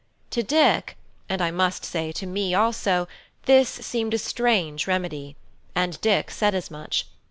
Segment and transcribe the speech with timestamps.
[0.31, 0.97] To Dick,
[1.29, 3.07] and I must say to me also,
[3.45, 5.35] this seemed a strange remedy;
[5.75, 7.05] and Dick said as much.